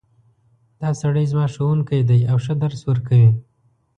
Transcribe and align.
دا 0.81 0.89
سړی 1.01 1.25
زما 1.31 1.45
ښوونکی 1.55 1.99
ده 2.07 2.15
او 2.31 2.37
ښه 2.43 2.53
درس 2.63 2.81
ورکوی 2.89 3.27